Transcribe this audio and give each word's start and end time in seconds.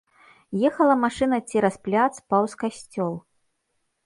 Ехала 0.69 0.95
машына 1.03 1.39
цераз 1.49 1.75
пляц 1.89 2.09
паўз 2.33 2.51
касцёл. 2.65 3.13